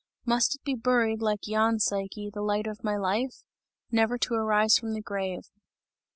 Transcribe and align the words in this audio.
Must 0.25 0.55
it 0.55 0.63
be 0.63 0.73
buried 0.73 1.21
like 1.21 1.45
yon 1.47 1.77
Psyche, 1.77 2.31
the 2.33 2.41
light 2.41 2.65
of 2.65 2.83
my 2.83 2.97
life? 2.97 3.43
Never 3.91 4.17
to 4.17 4.33
arise 4.33 4.75
from 4.79 4.93
the 4.95 5.01
grave!" 5.03 5.51